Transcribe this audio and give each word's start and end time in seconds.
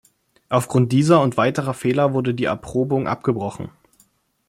Aufgrund 0.49 0.91
dieser 0.93 1.21
und 1.21 1.37
weiterer 1.37 1.75
Fehler 1.75 2.11
wurde 2.11 2.33
die 2.33 2.45
Erprobung 2.45 3.05
abgebrochen. 3.07 3.69